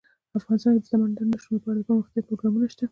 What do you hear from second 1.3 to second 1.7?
نه شتون